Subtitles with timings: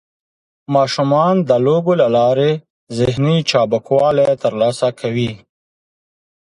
[0.75, 2.51] ماشومان د لوبو له لارې
[2.97, 5.31] ذهني چابکوالی ترلاسه کوي.